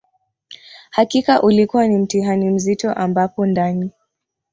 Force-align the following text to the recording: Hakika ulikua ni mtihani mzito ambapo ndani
Hakika 0.89 1.41
ulikua 1.43 1.87
ni 1.87 1.97
mtihani 1.97 2.49
mzito 2.49 2.91
ambapo 2.93 3.45
ndani 3.45 3.91